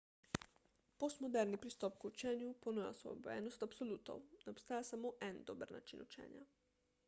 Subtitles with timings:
[1.01, 6.45] postmoderni pristop k učenju ponuja osvobojenost od absolutov ne obstaja samo en dober način učenja